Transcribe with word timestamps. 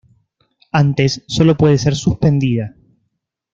Antes 0.71 1.23
sólo 1.27 1.55
puede 1.55 1.77
ser 1.77 1.93
suspendida. 1.93 2.73